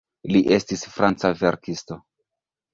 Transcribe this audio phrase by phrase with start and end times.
[0.35, 2.01] Li estis franca verkisto.